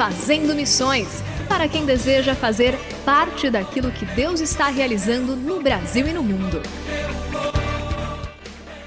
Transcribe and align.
Fazendo 0.00 0.54
Missões 0.54 1.22
para 1.46 1.68
quem 1.68 1.84
deseja 1.84 2.34
fazer 2.34 2.74
parte 3.04 3.50
daquilo 3.50 3.92
que 3.92 4.06
Deus 4.06 4.40
está 4.40 4.68
realizando 4.68 5.36
no 5.36 5.60
Brasil 5.60 6.08
e 6.08 6.12
no 6.14 6.22
mundo. 6.22 6.62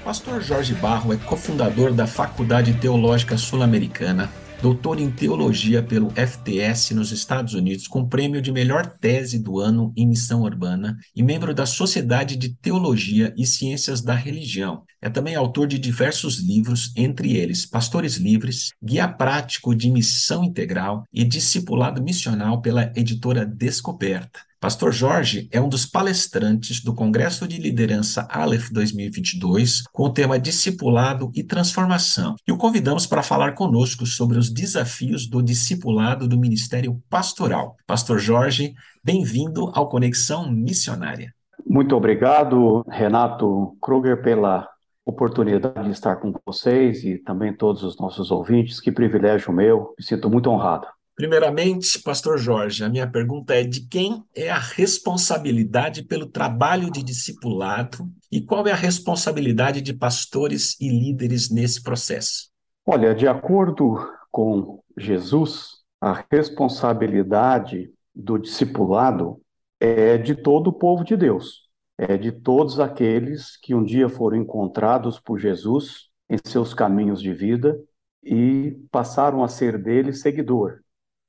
Pastor 0.04 0.42
Jorge 0.42 0.74
Barro 0.74 1.12
é 1.12 1.16
cofundador 1.16 1.92
da 1.92 2.04
Faculdade 2.04 2.74
Teológica 2.74 3.36
Sul-Americana 3.36 4.28
doutor 4.64 4.98
em 4.98 5.10
teologia 5.10 5.82
pelo 5.82 6.10
FTS 6.12 6.94
nos 6.94 7.12
Estados 7.12 7.52
Unidos, 7.52 7.86
com 7.86 8.08
prêmio 8.08 8.40
de 8.40 8.50
melhor 8.50 8.86
tese 8.86 9.38
do 9.38 9.60
ano 9.60 9.92
em 9.94 10.06
missão 10.06 10.40
urbana 10.40 10.96
e 11.14 11.22
membro 11.22 11.52
da 11.52 11.66
Sociedade 11.66 12.34
de 12.34 12.48
Teologia 12.48 13.34
e 13.36 13.44
Ciências 13.44 14.00
da 14.00 14.14
Religião. 14.14 14.82
É 15.02 15.10
também 15.10 15.34
autor 15.34 15.66
de 15.66 15.78
diversos 15.78 16.38
livros, 16.38 16.94
entre 16.96 17.36
eles 17.36 17.66
Pastores 17.66 18.16
Livres, 18.16 18.70
Guia 18.82 19.06
Prático 19.06 19.74
de 19.74 19.90
Missão 19.90 20.42
Integral 20.42 21.04
e 21.12 21.24
Discipulado 21.24 22.02
Missional 22.02 22.62
pela 22.62 22.90
editora 22.96 23.44
Descoberta. 23.44 24.40
Pastor 24.64 24.92
Jorge 24.92 25.46
é 25.52 25.60
um 25.60 25.68
dos 25.68 25.84
palestrantes 25.84 26.82
do 26.82 26.94
Congresso 26.94 27.46
de 27.46 27.60
Liderança 27.60 28.26
Aleph 28.30 28.70
2022, 28.72 29.82
com 29.92 30.04
o 30.04 30.10
tema 30.10 30.38
Discipulado 30.38 31.30
e 31.34 31.44
Transformação. 31.44 32.34
E 32.48 32.50
o 32.50 32.56
convidamos 32.56 33.06
para 33.06 33.22
falar 33.22 33.52
conosco 33.52 34.06
sobre 34.06 34.38
os 34.38 34.50
desafios 34.50 35.28
do 35.28 35.42
discipulado 35.42 36.26
do 36.26 36.38
Ministério 36.38 36.98
Pastoral. 37.10 37.76
Pastor 37.86 38.18
Jorge, 38.18 38.72
bem-vindo 39.04 39.70
ao 39.74 39.90
Conexão 39.90 40.50
Missionária. 40.50 41.34
Muito 41.66 41.94
obrigado, 41.94 42.86
Renato 42.88 43.76
Kruger, 43.82 44.22
pela 44.22 44.66
oportunidade 45.04 45.84
de 45.84 45.90
estar 45.90 46.16
com 46.16 46.32
vocês 46.46 47.04
e 47.04 47.18
também 47.18 47.54
todos 47.54 47.82
os 47.82 47.98
nossos 47.98 48.30
ouvintes. 48.30 48.80
Que 48.80 48.90
privilégio 48.90 49.52
meu, 49.52 49.92
me 49.98 50.02
sinto 50.02 50.30
muito 50.30 50.48
honrado. 50.48 50.86
Primeiramente, 51.16 52.02
Pastor 52.02 52.36
Jorge, 52.38 52.82
a 52.82 52.88
minha 52.88 53.08
pergunta 53.08 53.54
é 53.54 53.62
de 53.62 53.86
quem 53.86 54.24
é 54.34 54.50
a 54.50 54.58
responsabilidade 54.58 56.02
pelo 56.02 56.26
trabalho 56.26 56.90
de 56.90 57.04
discipulado 57.04 58.10
e 58.32 58.40
qual 58.40 58.66
é 58.66 58.72
a 58.72 58.76
responsabilidade 58.76 59.80
de 59.80 59.94
pastores 59.94 60.78
e 60.80 60.88
líderes 60.88 61.50
nesse 61.50 61.80
processo? 61.80 62.50
Olha, 62.84 63.14
de 63.14 63.28
acordo 63.28 63.96
com 64.30 64.82
Jesus, 64.98 65.84
a 66.00 66.24
responsabilidade 66.30 67.92
do 68.12 68.36
discipulado 68.36 69.40
é 69.78 70.18
de 70.18 70.34
todo 70.34 70.68
o 70.68 70.72
povo 70.72 71.04
de 71.04 71.16
Deus, 71.16 71.68
é 71.96 72.16
de 72.16 72.32
todos 72.32 72.80
aqueles 72.80 73.56
que 73.56 73.72
um 73.72 73.84
dia 73.84 74.08
foram 74.08 74.38
encontrados 74.38 75.20
por 75.20 75.38
Jesus 75.38 76.08
em 76.28 76.38
seus 76.44 76.74
caminhos 76.74 77.22
de 77.22 77.32
vida 77.32 77.78
e 78.22 78.76
passaram 78.90 79.44
a 79.44 79.48
ser 79.48 79.78
dele 79.80 80.12
seguidor. 80.12 80.83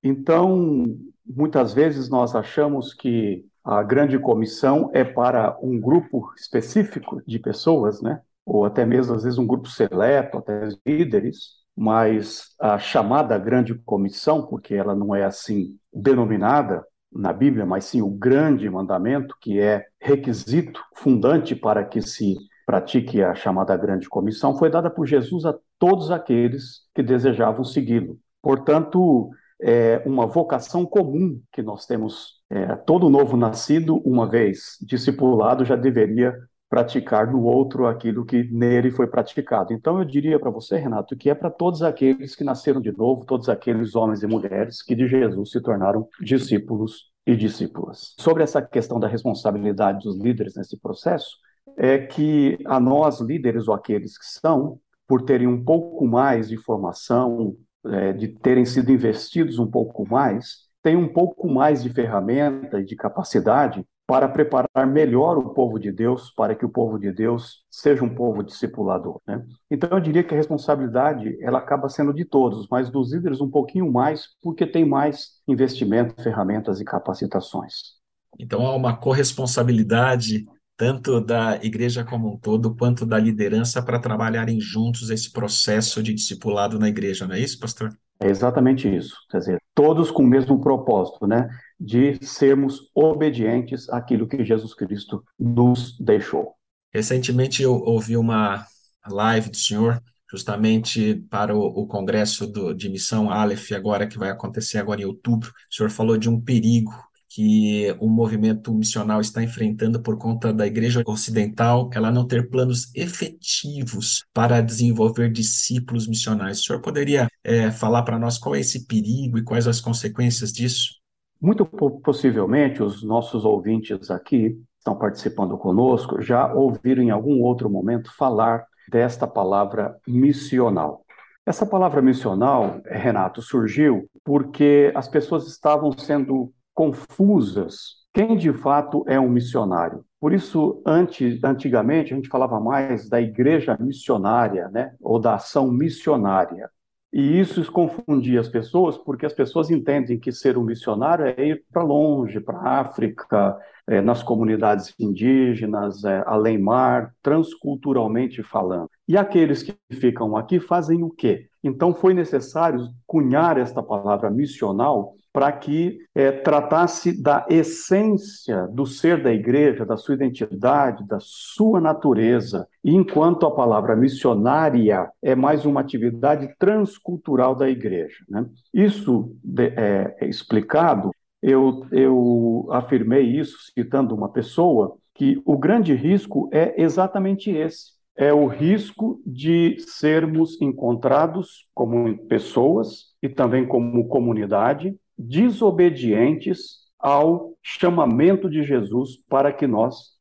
Então, 0.07 0.85
muitas 1.25 1.73
vezes 1.73 2.09
nós 2.09 2.35
achamos 2.35 2.93
que 2.93 3.43
a 3.63 3.81
grande 3.81 4.19
comissão 4.19 4.91
é 4.93 5.03
para 5.03 5.57
um 5.59 5.79
grupo 5.79 6.31
específico 6.37 7.23
de 7.25 7.39
pessoas, 7.39 8.03
né? 8.03 8.21
Ou 8.45 8.65
até 8.65 8.85
mesmo, 8.85 9.15
às 9.15 9.23
vezes, 9.23 9.39
um 9.39 9.47
grupo 9.47 9.67
seleto, 9.67 10.37
até 10.37 10.69
líderes, 10.85 11.55
mas 11.75 12.53
a 12.61 12.77
chamada 12.77 13.35
grande 13.39 13.73
comissão, 13.73 14.45
porque 14.45 14.75
ela 14.75 14.93
não 14.93 15.15
é 15.15 15.23
assim 15.25 15.75
denominada 15.91 16.85
na 17.11 17.33
Bíblia, 17.33 17.65
mas 17.65 17.85
sim 17.85 18.03
o 18.03 18.09
grande 18.09 18.69
mandamento, 18.69 19.35
que 19.41 19.59
é 19.59 19.87
requisito 19.99 20.79
fundante 20.93 21.55
para 21.55 21.83
que 21.83 21.99
se 21.99 22.35
pratique 22.67 23.23
a 23.23 23.33
chamada 23.33 23.75
grande 23.75 24.07
comissão, 24.07 24.55
foi 24.55 24.69
dada 24.69 24.91
por 24.91 25.07
Jesus 25.07 25.45
a 25.45 25.55
todos 25.79 26.11
aqueles 26.11 26.81
que 26.93 27.01
desejavam 27.01 27.63
segui-lo. 27.63 28.19
Portanto, 28.43 29.31
é 29.61 30.01
uma 30.05 30.25
vocação 30.25 30.85
comum 30.85 31.39
que 31.51 31.61
nós 31.61 31.85
temos. 31.85 32.35
É, 32.49 32.75
todo 32.75 33.09
novo 33.09 33.35
nascido, 33.35 33.97
uma 34.05 34.29
vez 34.29 34.77
discipulado, 34.81 35.65
já 35.65 35.75
deveria 35.75 36.35
praticar 36.69 37.31
no 37.31 37.43
outro 37.43 37.87
aquilo 37.87 38.25
que 38.25 38.43
nele 38.51 38.91
foi 38.91 39.07
praticado. 39.07 39.73
Então, 39.73 39.99
eu 39.99 40.05
diria 40.05 40.39
para 40.39 40.49
você, 40.49 40.77
Renato, 40.77 41.15
que 41.15 41.29
é 41.29 41.35
para 41.35 41.49
todos 41.49 41.81
aqueles 41.81 42.35
que 42.35 42.43
nasceram 42.43 42.81
de 42.81 42.91
novo, 42.91 43.25
todos 43.25 43.49
aqueles 43.49 43.95
homens 43.95 44.23
e 44.23 44.27
mulheres 44.27 44.81
que 44.81 44.95
de 44.95 45.07
Jesus 45.07 45.51
se 45.51 45.61
tornaram 45.61 46.07
discípulos 46.21 47.11
e 47.25 47.35
discípulas. 47.35 48.13
Sobre 48.19 48.43
essa 48.43 48.61
questão 48.61 48.99
da 48.99 49.07
responsabilidade 49.07 50.03
dos 50.03 50.17
líderes 50.17 50.55
nesse 50.55 50.79
processo, 50.79 51.37
é 51.77 51.97
que 51.97 52.57
a 52.65 52.79
nós, 52.79 53.19
líderes 53.19 53.67
ou 53.67 53.73
aqueles 53.73 54.17
que 54.17 54.25
são, 54.25 54.79
por 55.07 55.21
terem 55.21 55.47
um 55.47 55.63
pouco 55.63 56.05
mais 56.05 56.49
de 56.49 56.57
formação, 56.57 57.55
é, 57.87 58.13
de 58.13 58.27
terem 58.27 58.65
sido 58.65 58.91
investidos 58.91 59.59
um 59.59 59.69
pouco 59.69 60.07
mais, 60.07 60.65
tem 60.81 60.95
um 60.95 61.11
pouco 61.11 61.47
mais 61.49 61.81
de 61.81 61.89
ferramenta 61.89 62.79
e 62.79 62.85
de 62.85 62.95
capacidade 62.95 63.85
para 64.07 64.29
preparar 64.29 64.85
melhor 64.85 65.37
o 65.37 65.49
povo 65.49 65.79
de 65.79 65.91
Deus, 65.91 66.31
para 66.31 66.53
que 66.53 66.63
o 66.63 66.69
povo 66.69 66.99
de 66.99 67.11
Deus 67.11 67.63
seja 67.71 68.03
um 68.03 68.13
povo 68.13 68.43
discipulador. 68.43 69.19
Né? 69.25 69.43
Então, 69.69 69.89
eu 69.91 69.99
diria 69.99 70.23
que 70.23 70.33
a 70.33 70.37
responsabilidade 70.37 71.35
ela 71.41 71.57
acaba 71.57 71.89
sendo 71.89 72.13
de 72.13 72.23
todos, 72.23 72.67
mas 72.69 72.89
dos 72.91 73.11
líderes 73.11 73.41
um 73.41 73.49
pouquinho 73.49 73.91
mais, 73.91 74.27
porque 74.43 74.67
tem 74.67 74.85
mais 74.85 75.41
investimento, 75.47 76.21
ferramentas 76.21 76.79
e 76.79 76.85
capacitações. 76.85 77.95
Então, 78.37 78.65
há 78.67 78.75
uma 78.75 78.95
corresponsabilidade 78.95 80.45
tanto 80.77 81.21
da 81.21 81.55
igreja 81.63 82.03
como 82.03 82.33
um 82.33 82.37
todo, 82.37 82.75
quanto 82.75 83.05
da 83.05 83.17
liderança 83.17 83.81
para 83.81 83.99
trabalharem 83.99 84.59
juntos 84.59 85.09
esse 85.09 85.31
processo 85.31 86.03
de 86.03 86.13
discipulado 86.13 86.77
na 86.77 86.89
igreja, 86.89 87.27
não 87.27 87.35
é 87.35 87.39
isso, 87.39 87.59
pastor? 87.59 87.95
É 88.19 88.29
exatamente 88.29 88.93
isso. 88.93 89.15
Quer 89.29 89.39
dizer, 89.39 89.61
todos 89.73 90.09
com 90.09 90.23
o 90.23 90.27
mesmo 90.27 90.59
propósito, 90.61 91.27
né? 91.27 91.49
De 91.79 92.17
sermos 92.25 92.89
obedientes 92.93 93.89
àquilo 93.89 94.27
que 94.27 94.43
Jesus 94.43 94.73
Cristo 94.73 95.23
nos 95.37 95.97
deixou. 95.99 96.53
Recentemente 96.93 97.61
eu 97.61 97.73
ouvi 97.73 98.15
uma 98.15 98.65
live 99.07 99.49
do 99.49 99.57
senhor 99.57 100.01
justamente 100.31 101.15
para 101.29 101.55
o, 101.55 101.61
o 101.61 101.87
congresso 101.87 102.47
do, 102.47 102.73
de 102.73 102.89
missão 102.89 103.29
Aleph 103.29 103.71
agora 103.73 104.07
que 104.07 104.17
vai 104.17 104.29
acontecer 104.29 104.77
agora 104.77 105.01
em 105.01 105.05
outubro. 105.05 105.49
O 105.49 105.75
senhor 105.75 105.89
falou 105.89 106.17
de 106.17 106.29
um 106.29 106.39
perigo 106.39 106.91
que 107.35 107.93
o 107.99 108.07
movimento 108.07 108.73
missional 108.73 109.19
está 109.19 109.43
enfrentando 109.43 110.01
por 110.01 110.17
conta 110.17 110.53
da 110.53 110.65
Igreja 110.65 111.03
Ocidental, 111.05 111.89
ela 111.93 112.09
não 112.09 112.25
ter 112.25 112.49
planos 112.49 112.89
efetivos 112.95 114.23
para 114.33 114.61
desenvolver 114.61 115.29
discípulos 115.29 116.07
missionários. 116.07 116.61
O 116.61 116.63
senhor 116.63 116.81
poderia 116.81 117.27
é, 117.43 117.69
falar 117.71 118.03
para 118.03 118.17
nós 118.17 118.37
qual 118.37 118.55
é 118.55 118.61
esse 118.61 118.87
perigo 118.87 119.37
e 119.37 119.43
quais 119.43 119.67
as 119.67 119.81
consequências 119.81 120.53
disso? 120.53 120.93
Muito 121.41 121.65
possivelmente 121.65 122.81
os 122.81 123.03
nossos 123.03 123.43
ouvintes 123.43 124.09
aqui 124.09 124.57
estão 124.77 124.95
participando 124.95 125.57
conosco 125.57 126.21
já 126.21 126.53
ouviram 126.53 127.03
em 127.03 127.09
algum 127.09 127.41
outro 127.41 127.69
momento 127.69 128.15
falar 128.15 128.63
desta 128.89 129.27
palavra 129.27 129.97
missional. 130.07 131.03
Essa 131.45 131.65
palavra 131.65 132.01
missional, 132.01 132.81
Renato, 132.85 133.41
surgiu 133.41 134.09
porque 134.23 134.93
as 134.95 135.07
pessoas 135.09 135.47
estavam 135.47 135.91
sendo 135.97 136.53
confusas. 136.75 138.05
Quem 138.13 138.37
de 138.37 138.53
fato 138.53 139.03
é 139.07 139.19
um 139.19 139.29
missionário? 139.29 140.05
Por 140.19 140.33
isso, 140.33 140.81
antes, 140.85 141.43
antigamente, 141.43 142.13
a 142.13 142.15
gente 142.15 142.29
falava 142.29 142.59
mais 142.59 143.09
da 143.09 143.19
igreja 143.19 143.77
missionária, 143.79 144.69
né? 144.69 144.93
ou 145.01 145.19
da 145.19 145.35
ação 145.35 145.71
missionária. 145.71 146.69
E 147.11 147.39
isso 147.39 147.71
confundia 147.71 148.41
as 148.41 148.49
pessoas, 148.49 148.97
porque 148.97 149.25
as 149.25 149.33
pessoas 149.33 149.71
entendem 149.71 150.19
que 150.19 150.33
ser 150.33 150.57
um 150.57 150.63
missionário 150.63 151.25
é 151.25 151.47
ir 151.47 151.63
para 151.71 151.81
longe, 151.81 152.41
para 152.41 152.57
a 152.57 152.81
África, 152.81 153.57
é, 153.87 154.01
nas 154.01 154.21
comunidades 154.21 154.93
indígenas, 154.99 156.03
é, 156.03 156.23
além 156.25 156.57
mar, 156.57 157.13
transculturalmente 157.21 158.43
falando. 158.43 158.89
E 159.07 159.15
aqueles 159.15 159.63
que 159.63 159.77
ficam 159.93 160.35
aqui 160.35 160.59
fazem 160.59 161.03
o 161.03 161.09
quê? 161.09 161.47
Então 161.63 161.93
foi 161.93 162.13
necessário 162.13 162.89
cunhar 163.07 163.57
esta 163.57 163.81
palavra 163.81 164.29
missional 164.29 165.13
para 165.35 165.51
que 165.51 165.99
é, 166.15 166.31
tratasse 166.31 167.21
da 167.21 167.45
essência 167.49 168.67
do 168.67 168.85
ser 168.85 169.21
da 169.21 169.33
igreja, 169.33 169.85
da 169.85 169.97
sua 169.97 170.15
identidade, 170.15 171.05
da 171.05 171.17
sua 171.19 171.81
natureza, 171.81 172.65
enquanto 172.81 173.45
a 173.45 173.51
palavra 173.51 173.97
missionária 173.97 175.11
é 175.21 175.35
mais 175.35 175.65
uma 175.65 175.81
atividade 175.81 176.55
transcultural 176.57 177.53
da 177.53 177.69
igreja. 177.69 178.23
Né? 178.29 178.45
Isso 178.73 179.35
é, 179.59 180.15
é 180.21 180.25
explicado 180.29 181.11
eu, 181.47 181.85
eu 181.91 182.67
afirmei 182.71 183.21
isso 183.21 183.57
citando 183.71 184.15
uma 184.15 184.29
pessoa, 184.29 184.97
que 185.13 185.39
o 185.45 185.55
grande 185.57 185.93
risco 185.93 186.49
é 186.51 186.81
exatamente 186.81 187.51
esse. 187.51 187.93
É 188.17 188.33
o 188.33 188.47
risco 188.47 189.21
de 189.23 189.77
sermos 189.79 190.59
encontrados 190.59 191.67
como 191.71 192.17
pessoas 192.27 193.13
e 193.21 193.29
também 193.29 193.67
como 193.67 194.07
comunidade 194.07 194.95
desobedientes 195.17 196.79
ao 196.99 197.53
chamamento 197.61 198.49
de 198.49 198.63
Jesus 198.63 199.17
para 199.29 199.51
que 199.53 199.67
nós, 199.67 200.13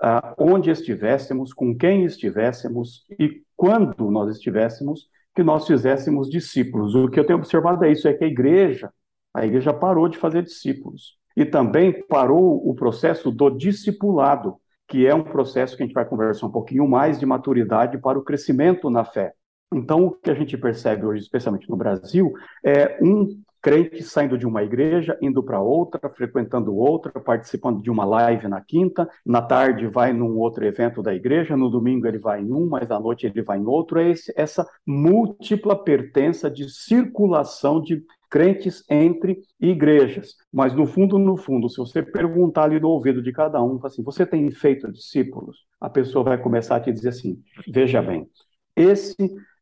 ah, 0.00 0.34
onde 0.38 0.70
estivéssemos, 0.70 1.52
com 1.52 1.76
quem 1.76 2.04
estivéssemos 2.04 3.04
e 3.18 3.42
quando 3.56 4.10
nós 4.10 4.30
estivéssemos, 4.36 5.08
que 5.34 5.42
nós 5.42 5.66
fizéssemos 5.66 6.30
discípulos. 6.30 6.94
O 6.94 7.08
que 7.08 7.20
eu 7.20 7.26
tenho 7.26 7.38
observado 7.38 7.84
é 7.84 7.92
isso, 7.92 8.08
é 8.08 8.14
que 8.14 8.24
a 8.24 8.28
igreja 8.28 8.90
a 9.36 9.44
igreja 9.44 9.70
parou 9.70 10.08
de 10.08 10.16
fazer 10.16 10.42
discípulos. 10.42 11.18
E 11.36 11.44
também 11.44 12.02
parou 12.06 12.66
o 12.66 12.74
processo 12.74 13.30
do 13.30 13.50
discipulado, 13.50 14.56
que 14.88 15.06
é 15.06 15.14
um 15.14 15.22
processo 15.22 15.76
que 15.76 15.82
a 15.82 15.86
gente 15.86 15.94
vai 15.94 16.06
conversar 16.06 16.46
um 16.46 16.50
pouquinho 16.50 16.88
mais 16.88 17.18
de 17.18 17.26
maturidade 17.26 17.98
para 17.98 18.18
o 18.18 18.22
crescimento 18.22 18.88
na 18.88 19.04
fé. 19.04 19.34
Então, 19.74 20.06
o 20.06 20.10
que 20.12 20.30
a 20.30 20.34
gente 20.34 20.56
percebe 20.56 21.04
hoje, 21.04 21.22
especialmente 21.22 21.68
no 21.68 21.76
Brasil, 21.76 22.32
é 22.64 22.98
um 23.02 23.28
crente 23.66 24.00
saindo 24.04 24.38
de 24.38 24.46
uma 24.46 24.62
igreja, 24.62 25.18
indo 25.20 25.42
para 25.42 25.60
outra, 25.60 26.08
frequentando 26.08 26.76
outra, 26.76 27.10
participando 27.20 27.82
de 27.82 27.90
uma 27.90 28.04
live 28.04 28.46
na 28.46 28.60
quinta, 28.60 29.08
na 29.26 29.42
tarde 29.42 29.88
vai 29.88 30.12
num 30.12 30.38
outro 30.38 30.64
evento 30.64 31.02
da 31.02 31.12
igreja, 31.12 31.56
no 31.56 31.68
domingo 31.68 32.06
ele 32.06 32.20
vai 32.20 32.40
em 32.42 32.52
um, 32.52 32.68
mas 32.68 32.88
à 32.92 33.00
noite 33.00 33.26
ele 33.26 33.42
vai 33.42 33.58
em 33.58 33.66
outro. 33.66 33.98
É 33.98 34.08
esse, 34.08 34.32
essa 34.36 34.64
múltipla 34.86 35.74
pertença 35.74 36.48
de 36.48 36.70
circulação 36.70 37.82
de 37.82 38.04
crentes 38.30 38.84
entre 38.88 39.40
igrejas. 39.60 40.36
Mas 40.52 40.72
no 40.72 40.86
fundo, 40.86 41.18
no 41.18 41.36
fundo, 41.36 41.68
se 41.68 41.78
você 41.78 42.04
perguntar 42.04 42.62
ali 42.64 42.78
no 42.78 42.90
ouvido 42.90 43.20
de 43.20 43.32
cada 43.32 43.60
um, 43.60 43.80
assim, 43.82 44.00
você 44.00 44.24
tem 44.24 44.48
feito 44.48 44.92
discípulos? 44.92 45.56
A 45.80 45.90
pessoa 45.90 46.22
vai 46.22 46.38
começar 46.38 46.76
a 46.76 46.80
te 46.80 46.92
dizer 46.92 47.08
assim: 47.08 47.42
veja 47.66 48.00
bem, 48.00 48.28
esse 48.76 49.16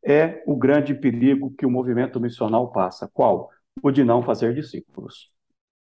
é 0.05 0.43
o 0.47 0.55
grande 0.55 0.95
perigo 0.95 1.55
que 1.57 1.65
o 1.65 1.71
movimento 1.71 2.21
missional 2.21 2.71
passa. 2.71 3.09
Qual? 3.11 3.49
O 3.83 3.91
de 3.91 4.05
não 4.05 4.23
fazer 4.23 4.55
discípulos. 4.55 5.31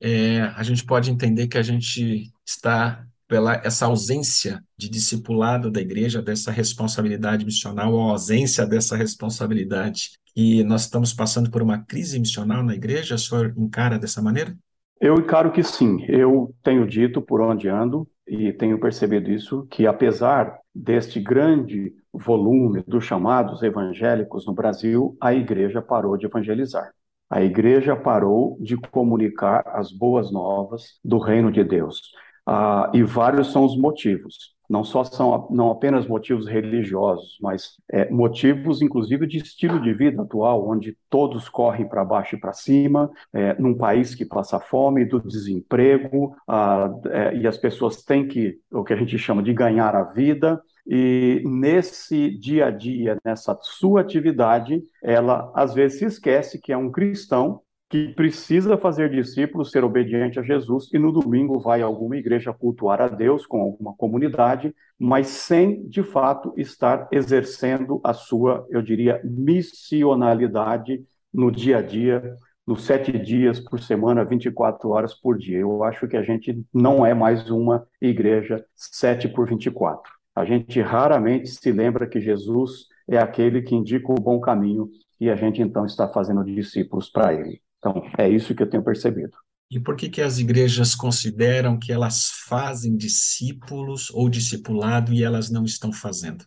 É, 0.00 0.40
a 0.56 0.62
gente 0.62 0.84
pode 0.84 1.10
entender 1.10 1.46
que 1.46 1.58
a 1.58 1.62
gente 1.62 2.32
está 2.44 3.06
pela 3.28 3.54
essa 3.64 3.86
ausência 3.86 4.62
de 4.76 4.90
discipulado 4.90 5.70
da 5.70 5.80
igreja, 5.80 6.20
dessa 6.20 6.50
responsabilidade 6.50 7.44
missional, 7.44 7.92
ou 7.92 8.10
ausência 8.10 8.66
dessa 8.66 8.96
responsabilidade 8.96 10.10
e 10.34 10.64
nós 10.64 10.82
estamos 10.82 11.12
passando 11.12 11.50
por 11.50 11.62
uma 11.62 11.78
crise 11.78 12.18
missional 12.18 12.62
na 12.62 12.74
igreja? 12.74 13.14
O 13.14 13.18
senhor 13.18 13.54
encara 13.56 13.98
dessa 13.98 14.22
maneira? 14.22 14.56
Eu 15.00 15.16
encaro 15.16 15.52
que 15.52 15.62
sim. 15.62 16.04
Eu 16.08 16.54
tenho 16.62 16.86
dito 16.86 17.20
por 17.20 17.40
onde 17.40 17.68
ando 17.68 18.06
e 18.26 18.52
tenho 18.52 18.78
percebido 18.78 19.30
isso, 19.30 19.66
que 19.70 19.86
apesar 19.86 20.58
deste 20.74 21.20
grande 21.20 21.92
volume 22.12 22.82
dos 22.86 23.04
chamados 23.04 23.62
evangélicos 23.62 24.46
no 24.46 24.54
Brasil, 24.54 25.16
a 25.20 25.34
igreja 25.34 25.82
parou 25.82 26.16
de 26.16 26.26
evangelizar. 26.26 26.92
A 27.32 27.43
igreja 27.43 27.96
parou 27.96 28.58
de 28.61 28.76
comunicar 28.76 29.62
as 29.69 29.90
boas 29.90 30.31
novas 30.31 31.00
do 31.05 31.19
reino 31.19 31.50
de 31.50 31.64
Deus. 31.64 32.00
Ah, 32.46 32.90
e 32.93 33.02
vários 33.02 33.50
são 33.52 33.64
os 33.64 33.76
motivos 33.76 34.52
não 34.73 34.82
só 34.82 35.05
são 35.05 35.49
não 35.50 35.70
apenas 35.70 36.06
motivos 36.06 36.46
religiosos, 36.46 37.37
mas 37.43 37.76
é, 37.90 38.08
motivos, 38.11 38.81
inclusive, 38.81 39.26
de 39.26 39.37
estilo 39.37 39.79
de 39.79 39.93
vida 39.93 40.23
atual, 40.23 40.67
onde 40.67 40.96
todos 41.11 41.46
correm 41.46 41.87
para 41.87 42.02
baixo 42.02 42.37
e 42.37 42.40
para 42.40 42.55
cima, 42.55 43.11
é, 43.35 43.55
num 43.61 43.76
país 43.76 44.14
que 44.14 44.25
passa 44.25 44.58
fome, 44.58 45.05
do 45.05 45.20
desemprego, 45.20 46.35
a, 46.49 46.90
é, 47.11 47.37
e 47.37 47.46
as 47.46 47.58
pessoas 47.58 48.02
têm 48.02 48.26
que, 48.26 48.58
o 48.73 48.82
que 48.82 48.94
a 48.94 48.96
gente 48.96 49.19
chama 49.19 49.43
de 49.43 49.52
ganhar 49.52 49.94
a 49.94 50.05
vida, 50.05 50.58
e 50.87 51.43
nesse 51.44 52.31
dia 52.38 52.67
a 52.67 52.70
dia, 52.70 53.19
nessa 53.25 53.56
sua 53.62 54.00
atividade, 54.00 54.82
ela 55.02 55.52
às 55.55 55.75
vezes 55.75 55.99
se 55.99 56.05
esquece 56.05 56.61
que 56.61 56.73
é 56.73 56.76
um 56.76 56.90
cristão 56.90 57.61
que 57.88 58.08
precisa 58.14 58.79
fazer 58.79 59.11
discípulos, 59.11 59.70
ser 59.70 59.84
obediente 59.84 60.40
a 60.40 60.43
Jesus, 60.43 60.88
e 60.94 60.99
no 60.99 61.12
domingo 61.12 61.61
vai 61.61 61.82
a 61.82 61.84
alguma 61.84 62.17
igreja 62.17 62.50
cultuar 62.50 63.02
a 63.02 63.08
Deus 63.08 63.44
com 63.44 63.61
alguma 63.61 63.94
comunidade, 63.94 64.75
mas 64.99 65.26
sem, 65.26 65.87
de 65.87 66.02
fato, 66.02 66.55
estar 66.56 67.06
exercendo 67.12 68.00
a 68.02 68.14
sua, 68.14 68.66
eu 68.71 68.80
diria, 68.80 69.21
missionalidade 69.23 71.04
no 71.33 71.50
dia 71.52 71.78
a 71.78 71.83
dia, 71.83 72.35
nos 72.66 72.85
sete 72.85 73.12
dias 73.12 73.61
por 73.61 73.78
semana, 73.78 74.25
24 74.25 74.88
horas 74.88 75.12
por 75.12 75.37
dia. 75.37 75.59
Eu 75.59 75.85
acho 75.85 76.09
que 76.09 76.16
a 76.16 76.23
gente 76.23 76.64
não 76.73 77.04
é 77.04 77.12
mais 77.12 77.50
uma 77.50 77.87
igreja 78.00 78.64
sete 78.75 79.28
por 79.28 79.47
24. 79.47 80.22
A 80.34 80.44
gente 80.44 80.80
raramente 80.80 81.48
se 81.48 81.70
lembra 81.70 82.06
que 82.06 82.20
Jesus 82.20 82.86
é 83.08 83.18
aquele 83.18 83.62
que 83.62 83.74
indica 83.74 84.10
o 84.10 84.20
bom 84.20 84.40
caminho 84.40 84.88
e 85.20 85.30
a 85.30 85.36
gente 85.36 85.60
então 85.60 85.84
está 85.84 86.08
fazendo 86.08 86.44
discípulos 86.44 87.10
para 87.10 87.34
ele. 87.34 87.60
Então, 87.78 88.02
é 88.16 88.28
isso 88.28 88.54
que 88.54 88.62
eu 88.62 88.70
tenho 88.70 88.82
percebido. 88.82 89.36
E 89.70 89.80
por 89.80 89.96
que, 89.96 90.08
que 90.08 90.20
as 90.20 90.38
igrejas 90.38 90.94
consideram 90.94 91.78
que 91.78 91.92
elas 91.92 92.30
fazem 92.46 92.96
discípulos 92.96 94.10
ou 94.10 94.28
discipulado 94.28 95.12
e 95.12 95.24
elas 95.24 95.50
não 95.50 95.64
estão 95.64 95.92
fazendo? 95.92 96.44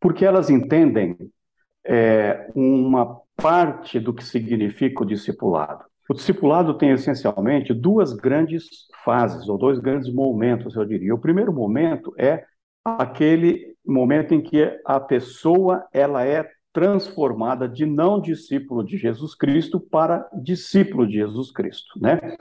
Porque 0.00 0.24
elas 0.24 0.48
entendem 0.48 1.16
é, 1.84 2.50
uma 2.54 3.20
parte 3.36 3.98
do 3.98 4.14
que 4.14 4.24
significa 4.24 5.02
o 5.02 5.06
discipulado. 5.06 5.84
O 6.08 6.14
discipulado 6.14 6.74
tem 6.74 6.90
essencialmente 6.90 7.74
duas 7.74 8.12
grandes 8.12 8.64
fases, 9.04 9.48
ou 9.48 9.58
dois 9.58 9.78
grandes 9.78 10.12
momentos, 10.12 10.74
eu 10.74 10.84
diria. 10.84 11.14
O 11.14 11.20
primeiro 11.20 11.52
momento 11.52 12.14
é 12.16 12.44
aquele 12.84 13.74
momento 13.84 14.34
em 14.34 14.40
que 14.40 14.78
a 14.84 15.00
pessoa 15.00 15.86
ela 15.92 16.24
é 16.24 16.48
transformada 16.72 17.68
de 17.68 17.86
não 17.86 18.20
discípulo 18.20 18.84
de 18.84 18.96
Jesus 18.96 19.34
Cristo 19.34 19.80
para 19.80 20.28
discípulo 20.42 21.06
de 21.06 21.14
Jesus 21.14 21.50
Cristo, 21.50 21.98
né? 22.00 22.36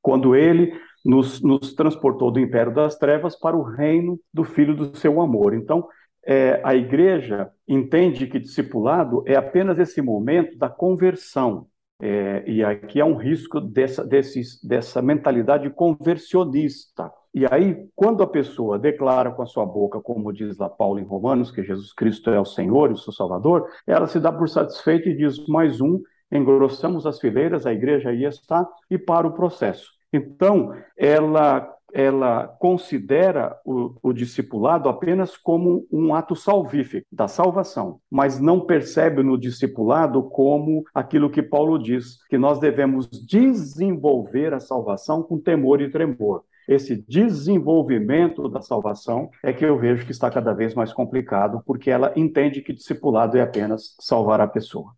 Quando 0.00 0.34
ele 0.34 0.72
nos, 1.04 1.40
nos 1.42 1.74
transportou 1.74 2.30
do 2.30 2.40
império 2.40 2.72
das 2.72 2.96
trevas 2.96 3.36
para 3.36 3.56
o 3.56 3.62
reino 3.62 4.18
do 4.32 4.44
Filho 4.44 4.74
do 4.74 4.96
seu 4.96 5.20
amor. 5.20 5.54
Então, 5.54 5.86
é, 6.24 6.60
a 6.64 6.74
igreja 6.74 7.50
entende 7.66 8.26
que 8.26 8.38
discipulado 8.38 9.24
é 9.26 9.34
apenas 9.34 9.78
esse 9.78 10.00
momento 10.00 10.56
da 10.56 10.68
conversão. 10.68 11.66
É, 12.00 12.44
e 12.46 12.64
aqui 12.64 13.00
há 13.00 13.04
um 13.04 13.16
risco 13.16 13.60
dessa, 13.60 14.04
desses, 14.04 14.62
dessa 14.62 15.02
mentalidade 15.02 15.68
conversionista. 15.70 17.12
E 17.34 17.46
aí, 17.50 17.88
quando 17.96 18.22
a 18.22 18.26
pessoa 18.26 18.78
declara 18.78 19.30
com 19.30 19.42
a 19.42 19.46
sua 19.46 19.64
boca, 19.64 20.00
como 20.00 20.32
diz 20.32 20.58
lá 20.58 20.68
Paulo 20.68 20.98
em 20.98 21.04
Romanos, 21.04 21.50
que 21.50 21.62
Jesus 21.62 21.92
Cristo 21.92 22.30
é 22.30 22.38
o 22.38 22.44
Senhor 22.44 22.90
e 22.90 22.92
o 22.92 22.98
seu 22.98 23.12
Salvador, 23.12 23.68
ela 23.86 24.06
se 24.06 24.20
dá 24.20 24.30
por 24.30 24.48
satisfeita 24.48 25.08
e 25.08 25.16
diz 25.16 25.46
mais 25.46 25.80
um, 25.80 26.00
engrossamos 26.30 27.06
as 27.06 27.18
fileiras, 27.18 27.66
a 27.66 27.72
igreja 27.72 28.10
aí 28.10 28.24
está, 28.24 28.68
e 28.90 28.98
para 28.98 29.26
o 29.26 29.32
processo. 29.32 29.90
Então, 30.12 30.74
ela 30.96 31.68
ela 31.92 32.48
considera 32.58 33.54
o, 33.66 33.94
o, 34.02 34.12
discipulado 34.14 34.88
apenas 34.88 35.36
como 35.36 35.86
um 35.92 36.14
ato 36.14 36.34
salvífico 36.34 37.06
da 37.12 37.28
salvação, 37.28 38.00
mas 38.10 38.40
não 38.40 38.60
percebe 38.60 39.22
no 39.22 39.38
discipulado 39.38 40.22
como 40.22 40.84
aquilo 40.94 41.28
que 41.28 41.42
Paulo 41.42 41.78
diz, 41.78 42.16
que 42.30 42.38
nós 42.38 42.58
devemos 42.58 43.06
desenvolver 43.08 44.54
a 44.54 44.60
salvação 44.60 45.22
com 45.22 45.38
temor 45.38 45.82
e 45.82 45.90
tremor. 45.90 46.42
Esse 46.72 46.96
desenvolvimento 47.06 48.48
da 48.48 48.62
salvação 48.62 49.30
é 49.42 49.52
que 49.52 49.64
eu 49.64 49.78
vejo 49.78 50.06
que 50.06 50.12
está 50.12 50.30
cada 50.30 50.54
vez 50.54 50.74
mais 50.74 50.92
complicado, 50.92 51.62
porque 51.66 51.90
ela 51.90 52.12
entende 52.16 52.62
que 52.62 52.72
discipulado 52.72 53.36
é 53.36 53.42
apenas 53.42 53.94
salvar 54.00 54.40
a 54.40 54.48
pessoa. 54.48 54.92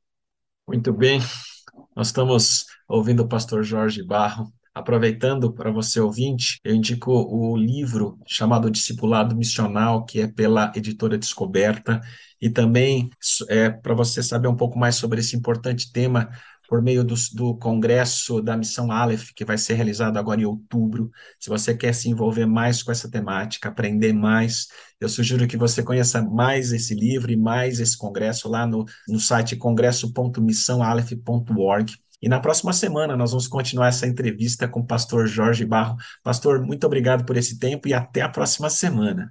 Muito 0.66 0.92
bem. 0.92 1.20
Nós 1.96 2.08
estamos 2.08 2.64
ouvindo 2.88 3.24
o 3.24 3.28
pastor 3.28 3.62
Jorge 3.64 4.02
Barro. 4.04 4.52
Aproveitando 4.72 5.52
para 5.52 5.70
você 5.70 6.00
ouvinte, 6.00 6.58
eu 6.64 6.74
indico 6.74 7.12
o 7.12 7.56
livro 7.56 8.18
chamado 8.26 8.70
Discipulado 8.70 9.36
Missional, 9.36 10.04
que 10.04 10.20
é 10.20 10.26
pela 10.26 10.72
editora 10.74 11.16
Descoberta, 11.16 12.00
e 12.40 12.50
também 12.50 13.08
é, 13.48 13.70
para 13.70 13.94
você 13.94 14.22
saber 14.22 14.48
um 14.48 14.56
pouco 14.56 14.76
mais 14.78 14.96
sobre 14.96 15.20
esse 15.20 15.36
importante 15.36 15.92
tema, 15.92 16.28
por 16.68 16.82
meio 16.82 17.04
do, 17.04 17.14
do, 17.32 17.56
Congresso 17.56 18.40
da 18.40 18.56
Missão 18.56 18.90
Aleph, 18.90 19.30
que 19.34 19.44
vai 19.44 19.58
ser 19.58 19.74
realizado 19.74 20.16
agora 20.16 20.40
em 20.40 20.44
outubro. 20.44 21.10
Se 21.38 21.48
você 21.48 21.76
quer 21.76 21.94
se 21.94 22.08
envolver 22.08 22.46
mais 22.46 22.82
com 22.82 22.90
essa 22.90 23.08
temática, 23.10 23.68
aprender 23.68 24.12
mais, 24.12 24.66
eu 25.00 25.08
sugiro 25.08 25.46
que 25.46 25.56
você 25.56 25.82
conheça 25.82 26.22
mais 26.22 26.72
esse 26.72 26.94
livro 26.94 27.30
e 27.30 27.36
mais 27.36 27.78
esse 27.80 27.96
congresso 27.96 28.48
lá 28.48 28.66
no, 28.66 28.84
no 29.08 29.20
site 29.20 29.56
congresso.missãoaleph.org. 29.56 31.94
E 32.22 32.28
na 32.28 32.40
próxima 32.40 32.72
semana 32.72 33.16
nós 33.16 33.30
vamos 33.32 33.46
continuar 33.46 33.88
essa 33.88 34.06
entrevista 34.06 34.66
com 34.66 34.80
o 34.80 34.86
pastor 34.86 35.26
Jorge 35.26 35.66
Barro. 35.66 35.96
Pastor, 36.22 36.62
muito 36.62 36.86
obrigado 36.86 37.26
por 37.26 37.36
esse 37.36 37.58
tempo 37.58 37.86
e 37.86 37.92
até 37.92 38.22
a 38.22 38.30
próxima 38.30 38.70
semana. 38.70 39.30